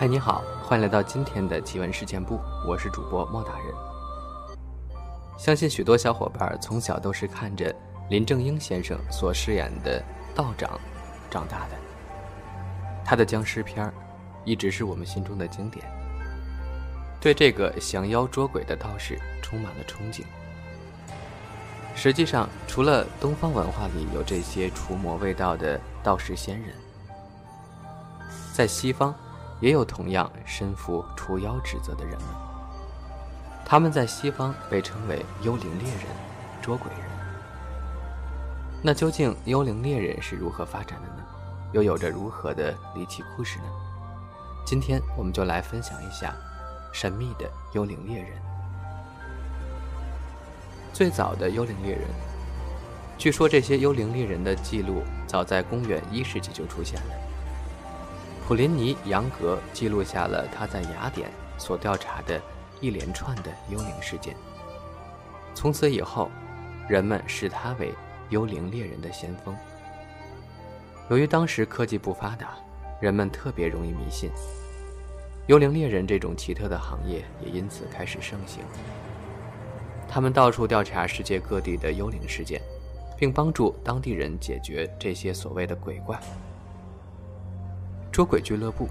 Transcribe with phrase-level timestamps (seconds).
[0.00, 3.66] 嗨，你好，欢迎来到今天的奇闻事件部，我是主播莫大人。
[5.38, 7.70] 相信许多小伙伴从小都是看着
[8.08, 10.02] 林正英先生所饰演的
[10.34, 10.80] 道长
[11.30, 11.76] 长大的，
[13.04, 13.92] 他的僵尸片儿
[14.46, 15.84] 一直是我们心中的经典，
[17.20, 20.24] 对这个降妖捉鬼的道士充满了憧憬。
[21.94, 26.74] 实际上，除了东方文化里有这些除魔卫道的道士仙人，
[28.54, 29.14] 在西方。
[29.60, 32.28] 也有同样身负除妖职责的人们，
[33.64, 36.06] 他们在西方被称为幽灵猎人、
[36.62, 37.00] 捉鬼人。
[38.82, 41.24] 那究竟幽灵猎人是如何发展的呢？
[41.72, 43.64] 又有着如何的离奇故事呢？
[44.64, 46.34] 今天我们就来分享一下
[46.92, 48.32] 神秘的幽灵猎人。
[50.92, 52.08] 最早的幽灵猎人，
[53.18, 57.29] 据说这些幽灵猎人的记录早在公元一世纪就出现了。
[58.50, 62.42] 普林尼·杨格记录下了他在雅典所调查的
[62.80, 64.34] 一连串的幽灵事件。
[65.54, 66.28] 从此以后，
[66.88, 67.94] 人们视他为
[68.28, 69.56] 幽灵猎人的先锋。
[71.10, 72.56] 由于当时科技不发达，
[73.00, 74.28] 人们特别容易迷信，
[75.46, 78.64] 幽灵猎人这种奇特的行业也因此开始盛行。
[80.08, 82.60] 他们到处调查世界各地的幽灵事件，
[83.16, 86.18] 并帮助当地人解决这些所谓的鬼怪。
[88.12, 88.88] 捉鬼俱乐部，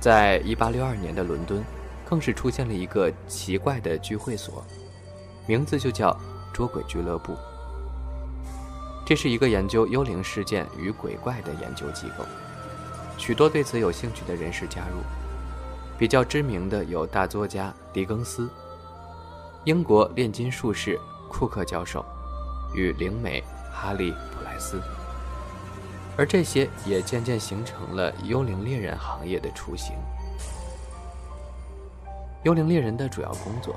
[0.00, 1.62] 在一八六二年的伦敦，
[2.04, 4.64] 更是出现了一个奇怪的聚会所，
[5.46, 6.18] 名字就叫
[6.52, 7.36] 捉鬼俱乐部。
[9.06, 12.24] 这是一个研究幽灵事件与鬼怪的研究机构，
[13.16, 15.02] 许多对此有兴趣的人士加入。
[15.98, 18.48] 比较知名的有大作家狄更斯、
[19.64, 20.96] 英国炼金术士
[21.28, 22.04] 库克教授
[22.72, 24.80] 与灵媒哈利·普莱斯。
[26.18, 29.94] 而这些也渐渐形成了幽灵猎人行业的雏形。
[32.42, 33.76] 幽灵猎人的主要工作，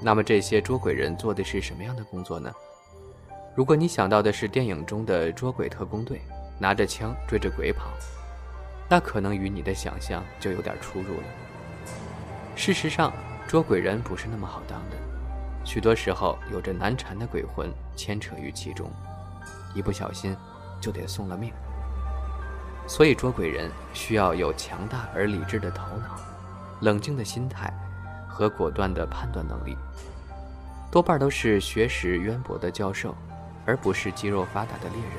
[0.00, 2.52] 那么这些捉鬼人做的是什么样的工作呢？
[3.56, 6.22] 如果你想到的是电影中的捉鬼特工队，
[6.60, 7.90] 拿着枪追着鬼跑，
[8.88, 11.26] 那可能与你的想象就有点出入了。
[12.54, 13.12] 事实上，
[13.48, 14.96] 捉鬼人不是那么好当的，
[15.64, 18.88] 许多时候有着难缠的鬼魂牵扯于其中，
[19.74, 20.36] 一不小心。
[20.82, 21.52] 就得送了命，
[22.86, 26.18] 所以捉鬼人需要有强大而理智的头脑、
[26.80, 27.72] 冷静的心态
[28.28, 29.78] 和果断的判断能力。
[30.90, 33.14] 多半都是学识渊博的教授，
[33.64, 35.12] 而不是肌肉发达的猎人。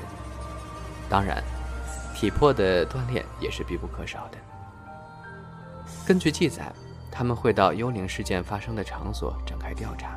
[1.08, 1.42] 当然，
[2.14, 4.38] 体魄的锻炼也是必不可少的。
[6.06, 6.70] 根据记载，
[7.10, 10.16] 他们会到幽灵事件发生的场所展开调查。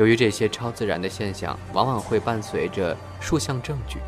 [0.00, 3.98] 由于这些超自然的现象往往会伴随着数项证据，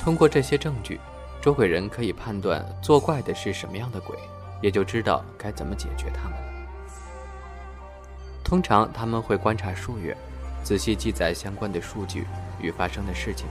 [0.00, 0.98] 通过这些证据，
[1.42, 4.16] 捉鬼人可以判断作怪的是什么样的鬼，
[4.62, 6.68] 也就知道该怎么解决他们了。
[8.42, 10.16] 通常他们会观察数月，
[10.64, 12.24] 仔细记载相关的数据
[12.58, 13.46] 与发生的事情，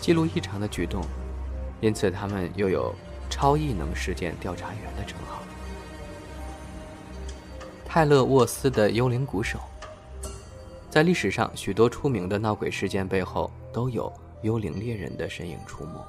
[0.00, 1.04] 记录异常的举动，
[1.82, 2.94] 因此他们又有
[3.28, 5.42] “超异能事件调查员”的称号。
[7.86, 9.60] 泰勒沃斯的幽灵鼓手。
[10.92, 16.06] 在历史上，许多出名的闹鬼事件背后都有幽灵猎人的身影出没。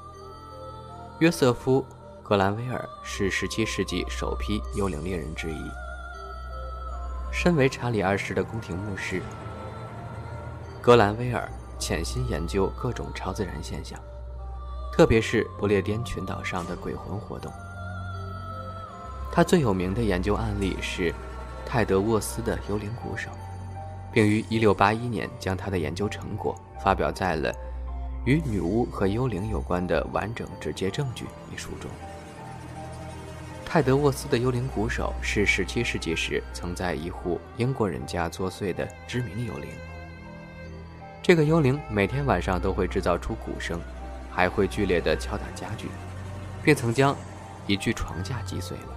[1.19, 1.81] 约瑟夫·
[2.21, 5.71] 格兰威尔是17世纪首批幽灵猎人之一。
[7.31, 9.21] 身为查理二世的宫廷牧师，
[10.81, 13.97] 格兰威尔潜心研究各种超自然现象，
[14.91, 17.49] 特别是不列颠群岛上的鬼魂活动。
[19.31, 21.15] 他最有名的研究案例是
[21.65, 23.29] 泰德沃斯的幽灵鼓手。
[24.13, 27.51] 并于1681年将他的研究成果发表在了
[28.25, 31.89] 《与女巫和幽灵有关的完整直接证据》一书中。
[33.65, 39.67] 泰德沃斯的幽灵鼓手是17世纪时曾在一户英国人家作祟的知名幽灵。
[41.23, 43.81] 这个幽灵每天晚上都会制造出鼓声，
[44.29, 45.87] 还会剧烈地敲打家具，
[46.61, 47.15] 并曾将
[47.65, 48.93] 一具床架击碎了。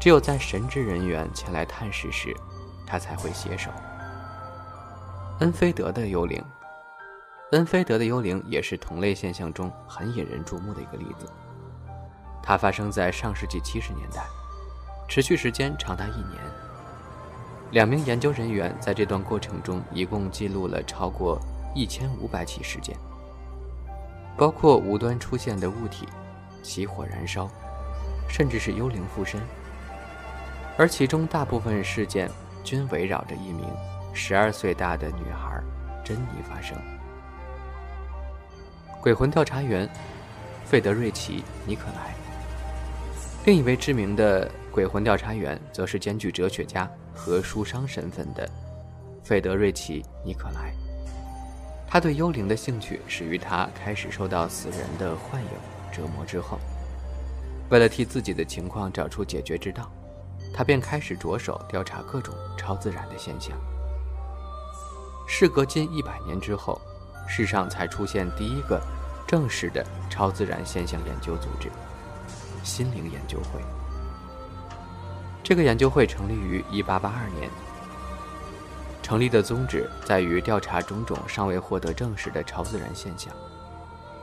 [0.00, 2.34] 只有在神职人员前来探视时，
[2.86, 3.70] 他才会携手。
[5.40, 6.44] 恩菲德的幽灵，
[7.52, 11.26] 恩菲德的幽灵也是同类现象中很引人注目的一个例子。
[12.42, 14.22] 它发生在上世纪七十年代，
[15.08, 16.38] 持续时间长达一年。
[17.70, 21.40] 两名研究人员在这段过程中一共记录了超过
[21.74, 22.94] 一千五百起事件，
[24.36, 26.06] 包括无端出现的物体、
[26.62, 27.48] 起火燃烧，
[28.28, 29.40] 甚至是幽灵附身。
[30.76, 32.30] 而其中大部分事件
[32.62, 33.64] 均围绕着一名。
[34.12, 35.62] 十二岁大的女孩
[36.04, 36.76] 珍妮发生。
[39.00, 39.88] 鬼魂调查员
[40.64, 42.14] 费德瑞奇·尼克莱
[43.46, 48.48] 另一位知名的鬼魂调查员，则是兼具哲学家和书商身份的
[49.24, 50.72] 费德瑞奇·尼克莱。
[51.88, 55.48] 他对幽灵的兴趣始于他开始受到死人的幻影
[55.90, 56.60] 折磨之后。
[57.70, 59.90] 为了替自己的情况找出解决之道，
[60.52, 63.56] 他便开始着手调查各种超自然的现象。
[65.32, 66.78] 事隔近一百年之后，
[67.26, 68.82] 世上才出现第一个
[69.28, 71.70] 正式的超自然现象研究组织。
[72.64, 73.62] 心灵研究会，
[75.40, 77.48] 这个研究会成立于1882年。
[79.02, 83.32] 成立的宗旨在于调查种种尚未获得证实的超自然现象，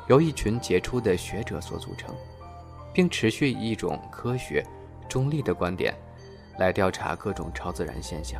[0.07, 2.13] 由一群杰出的学者所组成，
[2.93, 4.63] 并持续以一种科学、
[5.07, 5.95] 中立的观点
[6.59, 8.39] 来调查各种超自然现象。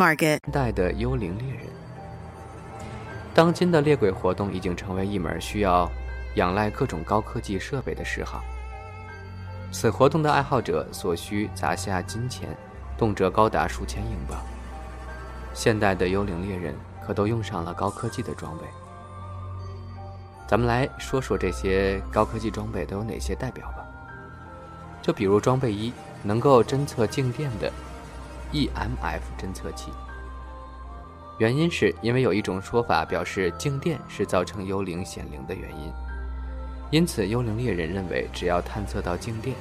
[0.00, 0.38] Market.
[0.50, 1.66] 代的幽灵猎人，
[3.34, 5.90] 当今的猎鬼活动已经成为一门需要
[6.36, 8.42] 仰赖各种高科技设备的嗜好。
[9.70, 12.48] 此活动的爱好者所需砸下金钱，
[12.96, 14.40] 动辄高达数千英镑。
[15.52, 16.74] 现代的幽灵猎人
[17.06, 18.64] 可都用上了高科技的装备。
[20.48, 23.84] 咱们来说说这些高科技装备都有哪些代表吧。
[25.02, 25.92] 就比如装备一，
[26.22, 27.70] 能够侦测静电的。
[28.52, 29.90] EMF 侦测器，
[31.38, 35.92] 原因是因为有一种说法表示静电是造成幽灵显灵的原因，
[36.90, 39.56] 因此幽灵猎人认为只要探测到静电，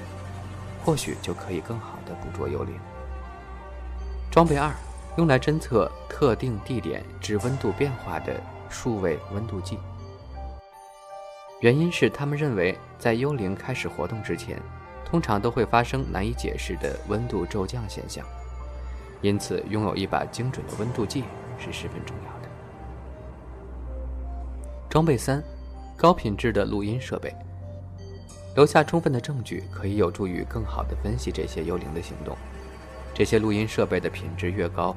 [0.83, 2.73] 或许就可以更好的捕捉幽灵。
[4.31, 4.71] 装备二，
[5.17, 9.77] 用来侦测特定地点之温度变化的数位温度计，
[11.61, 14.59] 原因是他们认为在幽灵开始活动之前，
[15.05, 18.25] 通常都会发生难以解释的温度骤降现象。
[19.21, 21.23] 因此，拥有一把精准的温度计
[21.57, 22.49] 是十分重要的。
[24.89, 25.43] 装备三，
[25.97, 27.35] 高品质的录音设备，
[28.55, 32.35] 留下充分的证据，可以有助于更好地分析这些幽灵的行动。
[33.13, 34.95] 这些录音设备的品质越高，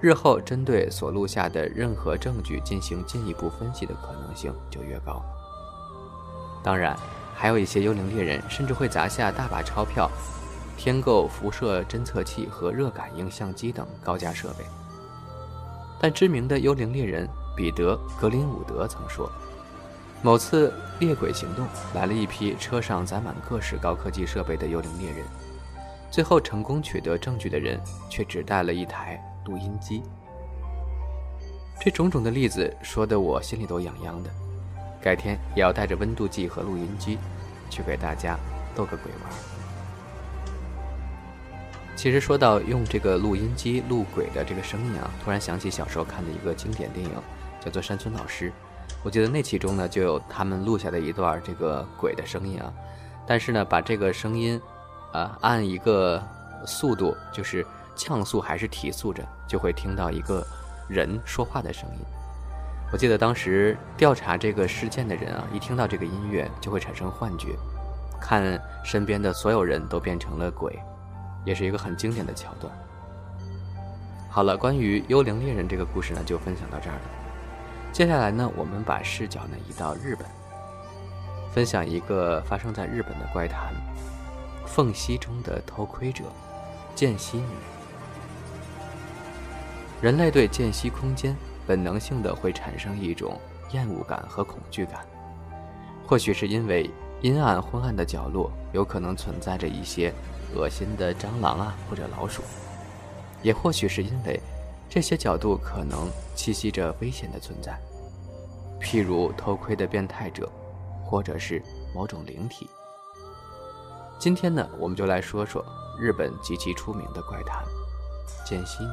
[0.00, 5.20] 日后针对所录下的任何证据进行进一步分析的可能性就越高。
[6.62, 6.96] 当然，
[7.34, 10.08] 还有一些幽灵猎人甚至会砸下大把钞票。
[10.82, 14.64] 添购辐射侦测器和热感应相机等高价设备，
[16.00, 19.30] 但知名的幽灵猎人彼得·格林伍德曾说，
[20.22, 25.22] 某次猎鬼行动来了一批车上载满各式高科技设备的幽灵猎人，
[26.10, 27.78] 最后成功取得证据的人
[28.08, 30.02] 却只带了一台录音机。
[31.78, 34.30] 这种种的例子说得我心里都痒痒的，
[34.98, 37.18] 改天也要带着温度计和录音机
[37.68, 38.38] 去给大家
[38.74, 39.59] 逗个鬼玩。
[41.96, 47.12] 其实说到用这个录音机录鬼的这个声音啊，突然想起小时候看的一个经典电影，
[47.62, 48.48] 叫做《山村老师》。
[49.02, 52.72] 我记得那其中呢就有他们录下的一段这个鬼的声音啊，
[53.26, 54.60] 但是呢把这个声音，
[55.12, 56.22] 啊按一个
[56.66, 60.46] 速度，就是降速还是提速着，就会听到一个
[60.88, 61.98] 人说话的声音。
[62.92, 67.48] 我记得当时调查这个事件的人啊，一听到这个音乐就会产生幻觉，
[68.20, 70.78] 看身边的所有人都变成了鬼。
[71.44, 72.72] 也是一个很经典的桥段。
[74.28, 77.02] 好了，关于幽灵猎人这个故事呢，就分享到这儿了。
[77.92, 80.24] 接下来呢，我们把视角呢移到日本，
[81.52, 83.74] 分享一个发生在日本的怪谈——
[84.64, 86.24] 缝隙中的偷窥者——
[86.94, 87.44] 间隙女。
[90.00, 93.38] 人类对间隙空间本能性的会产生一种
[93.72, 95.04] 厌恶感和恐惧感，
[96.06, 96.88] 或许是因为
[97.20, 100.14] 阴暗昏暗的角落有可能存在着一些。
[100.54, 102.42] 恶心的蟑螂啊，或者老鼠，
[103.42, 104.40] 也或许是因为
[104.88, 107.78] 这些角度可能栖息着危险的存在，
[108.80, 110.50] 譬如偷窥的变态者，
[111.04, 111.62] 或者是
[111.94, 112.68] 某种灵体。
[114.18, 115.64] 今天呢，我们就来说说
[115.98, 117.64] 日本极其出名的怪谈——
[118.44, 118.90] 间隙女。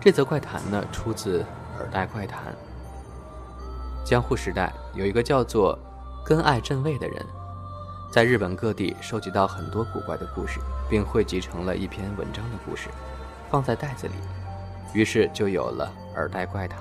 [0.00, 1.40] 这则怪谈呢，出自
[1.78, 2.52] 《耳代怪谈》。
[4.08, 5.78] 江户时代有一个叫做
[6.24, 7.24] 根爱正卫的人。
[8.14, 12.88] 在日本各地收集到很多古怪的故事，并汇集成了一篇文章的故事，
[13.50, 14.12] 放在袋子里，
[14.92, 16.78] 于是就有了《耳袋怪谈》。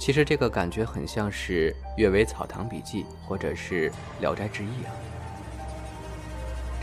[0.00, 3.90] 其实这个感觉很像是《阅微草堂笔记》或者是
[4.22, 4.90] 《聊斋志异》啊。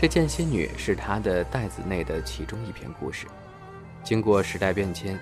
[0.00, 3.26] 这剑仙女是他的袋子内的其中一篇故事，
[4.04, 5.18] 经过时代变迁，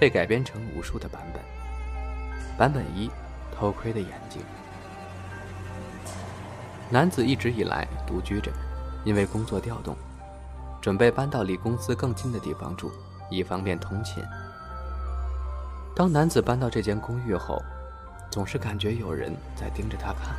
[0.00, 1.42] 被改编成无数的版本。
[2.56, 3.10] 版本一：
[3.54, 4.40] 偷窥的眼睛。
[6.90, 8.50] 男子一直以来独居着，
[9.04, 9.94] 因为工作调动，
[10.80, 12.90] 准备搬到离公司更近的地方住，
[13.30, 14.24] 以方便通勤。
[15.94, 17.62] 当男子搬到这间公寓后，
[18.30, 20.34] 总是感觉有人在盯着他看。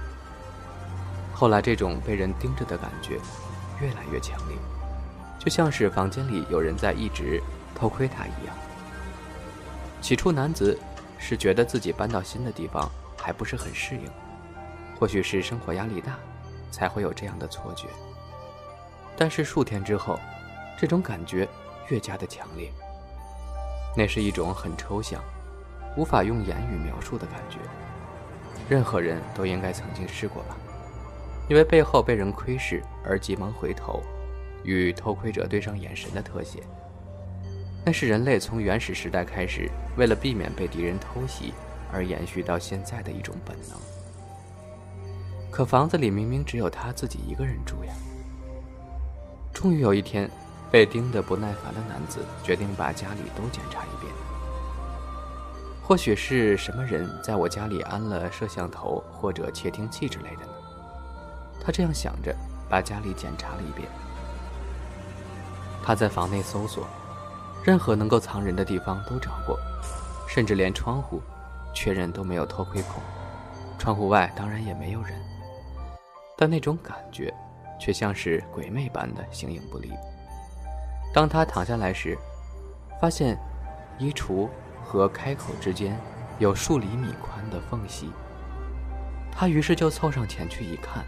[1.35, 3.19] 后来，这种被人盯着的感觉
[3.79, 4.57] 越来越强烈，
[5.37, 7.39] 就像是房间里有人在一直
[7.75, 8.55] 偷窥他一样。
[10.01, 10.75] 起初，男子
[11.19, 14.09] 是觉得自己搬到新的地方还不是很适应，
[14.99, 16.17] 或许是生活压力大。
[16.71, 17.87] 才会有这样的错觉。
[19.17, 20.19] 但是数天之后，
[20.77, 21.47] 这种感觉
[21.89, 22.71] 越加的强烈。
[23.97, 25.21] 那是一种很抽象、
[25.97, 27.57] 无法用言语描述的感觉。
[28.69, 30.55] 任何人都应该曾经试过吧？
[31.49, 34.03] 因为背后被人窥视而急忙回头，
[34.63, 36.61] 与偷窥者对上眼神的特写，
[37.83, 41.51] 那是人类从原始时代开始，为了避免被敌人偷袭
[41.91, 43.75] 而延续到现在的一种本能。
[45.51, 47.93] 可房子里明明只有他自己一个人住呀。
[49.53, 50.29] 终于有一天，
[50.71, 54.13] 被盯得不耐烦的男子决定把家里都检查一遍。
[55.83, 60.51] 或许是什么人在我家里安了摄像头或者窃听器之类的呢？
[61.59, 62.33] 他这样想着，
[62.69, 63.89] 把家里检查了一遍。
[65.83, 66.85] 他在房内搜索，
[67.63, 69.59] 任何能够藏人的地方都找过，
[70.27, 71.21] 甚至连窗户，
[71.73, 73.01] 确认都没有偷窥孔。
[73.79, 75.19] 窗户外当然也没有人。
[76.41, 77.33] 但那种感觉，
[77.77, 79.91] 却像是鬼魅般的形影不离。
[81.13, 82.17] 当他躺下来时，
[83.01, 83.37] 发现
[83.97, 84.47] 衣橱
[84.81, 85.99] 和开口之间
[86.37, 88.09] 有数厘米宽的缝隙。
[89.29, 91.03] 他于是就凑上前去一看，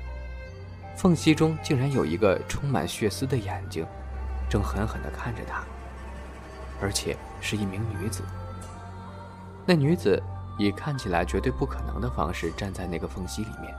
[0.97, 3.85] 缝隙中竟然有一个充满血丝的眼睛，
[4.49, 5.63] 正狠狠地看着他，
[6.81, 8.21] 而且是一名女子。
[9.65, 10.21] 那女子
[10.59, 13.73] 以看起来绝对不可能的方式站在那个缝隙里面。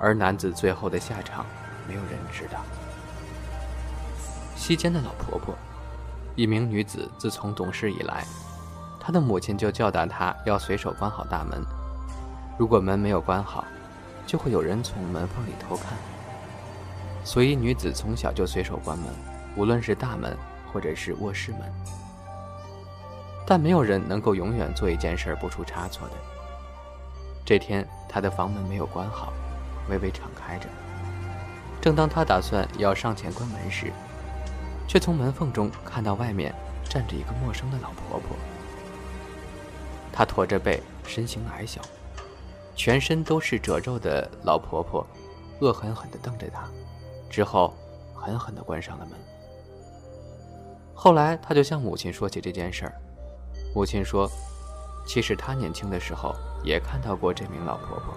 [0.00, 1.44] 而男子最后的下场，
[1.86, 2.60] 没有人知道。
[4.56, 5.54] 西间的老婆婆，
[6.34, 8.24] 一名女子，自从懂事以来，
[8.98, 11.62] 她的母亲就教导她要随手关好大门。
[12.58, 13.64] 如果门没有关好，
[14.26, 15.92] 就会有人从门缝里偷看。
[17.22, 19.06] 所以女子从小就随手关门，
[19.54, 20.34] 无论是大门
[20.72, 21.60] 或者是卧室门。
[23.46, 26.14] 但没有人能够永远做一件事不出差错的。
[27.44, 29.30] 这天，她的房门没有关好。
[29.88, 30.68] 微微敞开着。
[31.80, 33.92] 正当他打算要上前关门时，
[34.86, 38.36] 却从门缝中看到外面站着一个陌生的老婆婆。
[40.12, 41.80] 她驼着背，身形矮小，
[42.74, 45.06] 全身都是褶皱的老婆婆，
[45.60, 46.68] 恶狠狠地瞪着他，
[47.30, 47.72] 之后
[48.14, 49.18] 狠狠地关上了门。
[50.92, 52.92] 后来，他就向母亲说起这件事儿。
[53.74, 54.30] 母亲说
[55.06, 58.14] ：“其实他年轻的时候也看到过这名老婆婆。”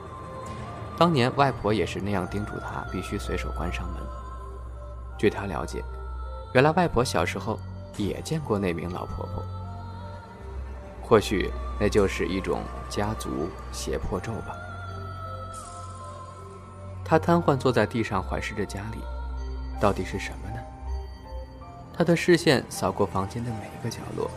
[0.97, 4.01] 当年外婆也是那样叮嘱他，必须随手关上门。
[5.17, 5.83] 据他了解，
[6.53, 7.59] 原来外婆小时候
[7.97, 9.43] 也见过那名老婆婆。
[11.01, 14.55] 或许那就是一种家族胁迫咒吧。
[17.03, 18.99] 他瘫痪坐在地上，环视着家里，
[19.79, 20.59] 到底是什么呢？
[21.95, 24.31] 他的视线扫过房间的每一个角落，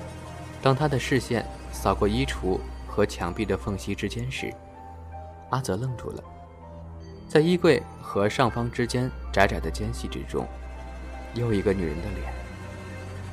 [0.60, 2.58] 当他的视线扫过衣橱
[2.88, 4.52] 和墙壁的缝隙之间时，
[5.50, 6.22] 阿泽愣住了。
[7.28, 10.46] 在衣柜和上方之间窄窄的间隙之中，
[11.34, 12.32] 又一个女人的脸，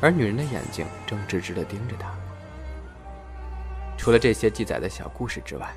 [0.02, 2.14] 而女人的眼睛正直直地盯着他。
[3.98, 5.72] 除了这些记载的小故事之外，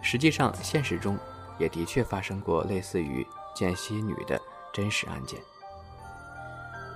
[0.00, 1.18] 实际上现实中
[1.58, 4.40] 也的确发生过类似于见溪女的
[4.72, 5.38] 真实案件。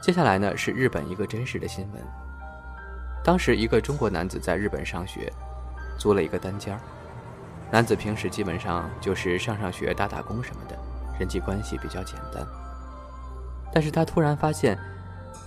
[0.00, 2.02] 接下来呢是日本一个真实的新闻。
[3.24, 5.30] 当时一个中国男子在日本上学，
[5.98, 6.80] 租了一个单间儿。
[7.70, 10.78] 男子平时基本上就是上上学、打打工什么的，
[11.18, 12.46] 人际关系比较简单。
[13.72, 14.78] 但是他突然发现，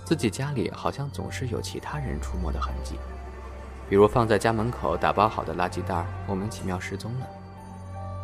[0.04, 2.96] 自己家里好像总是有其他人出没的痕迹，
[3.88, 7.26] 比如放在家门口打包好的垃圾袋莫名其妙失踪了，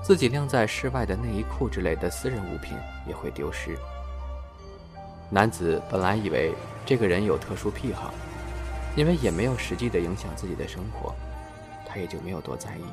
[0.03, 3.79] 自己晾在室外的内衣裤之类的私人物品也会丢失。
[5.31, 8.13] 男子本来以为这个人有特殊癖好，
[8.95, 11.15] 因为也没有实际的影响自己的生活，
[11.89, 12.85] 他也就没有多在意。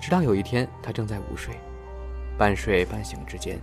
[0.00, 1.54] 直到有一天，他正在午睡，
[2.38, 3.60] 半睡半醒之间，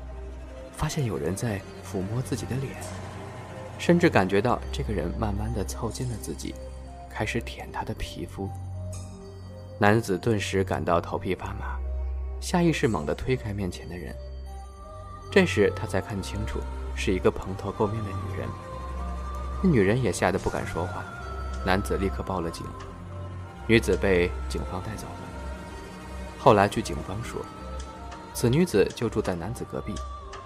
[0.72, 2.72] 发现有人在抚摸自己的脸，
[3.80, 6.54] 甚至感觉到这个人慢慢的凑近了自己，
[7.10, 8.48] 开始舔他的皮肤。
[9.80, 11.78] 男子顿时感到头皮发麻，
[12.40, 14.16] 下意识猛地推开面前的人。
[15.32, 16.60] 这时他才看清楚，
[16.96, 18.48] 是一个蓬头垢面的女人。
[19.64, 21.04] 那女人也吓得不敢说话。
[21.66, 22.64] 男子立刻报了警，
[23.68, 25.27] 女子被警方带走了。
[26.48, 27.42] 后来据警方说，
[28.34, 29.94] 此女子就住在男子隔壁，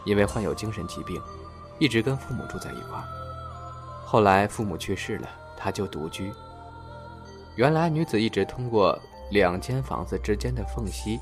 [0.03, 1.21] 因为患有精神疾病，
[1.77, 3.05] 一直跟父母住在一块儿。
[4.03, 6.33] 后来父母去世了，她就独居。
[7.55, 11.19] 原来女子一直通过两间房子之间的缝隙，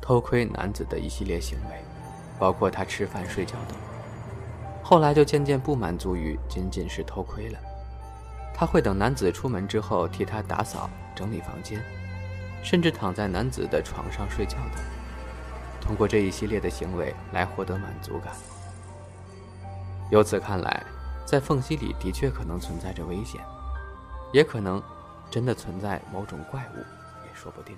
[0.00, 1.76] 偷窥男子的一系列行为，
[2.40, 3.78] 包括他吃饭、睡觉等。
[4.82, 7.58] 后来就渐渐不满足于仅仅是偷窥了，
[8.52, 11.80] 他会等男子出门之后替他打扫、整理房间。
[12.62, 14.82] 甚至躺在男子的床上睡觉等，
[15.80, 18.32] 通过这一系列的行为来获得满足感。
[20.10, 20.82] 由此看来，
[21.24, 23.40] 在缝隙里的确可能存在着危险，
[24.32, 24.82] 也可能
[25.30, 27.76] 真的存在某种怪物，也说不定。